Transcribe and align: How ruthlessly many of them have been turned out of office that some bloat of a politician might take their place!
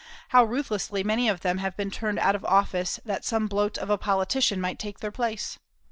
How 0.29 0.43
ruthlessly 0.43 1.03
many 1.03 1.29
of 1.29 1.41
them 1.41 1.59
have 1.59 1.77
been 1.77 1.91
turned 1.91 2.17
out 2.17 2.33
of 2.35 2.43
office 2.45 2.99
that 3.05 3.23
some 3.23 3.45
bloat 3.45 3.77
of 3.77 3.91
a 3.91 3.99
politician 3.99 4.59
might 4.59 4.79
take 4.79 4.97
their 4.99 5.11
place! 5.11 5.59